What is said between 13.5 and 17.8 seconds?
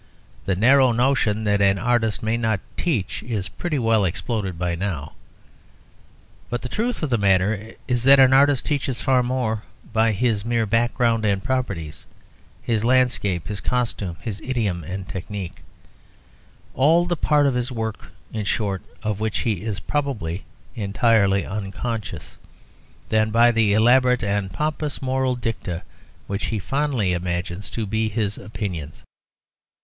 costume, his idiom and technique all the part of his